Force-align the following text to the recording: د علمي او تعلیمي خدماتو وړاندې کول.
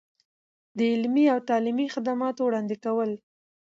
د 0.77 0.79
علمي 0.91 1.25
او 1.33 1.39
تعلیمي 1.49 1.87
خدماتو 1.93 2.41
وړاندې 2.45 2.75
کول. 2.83 3.11